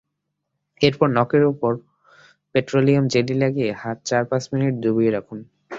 এরপর 0.81 1.07
নখের 1.11 1.43
ওপর 1.51 1.71
পেট্রোলিয়াম 2.55 3.05
জেলি 3.07 3.35
লাগিয়ে 3.35 3.71
হাত 3.73 3.97
চার-পাঁচ 4.05 4.43
মিনিট 4.51 4.73
ডুবিয়ে 4.83 5.11
রাখুন। 5.11 5.39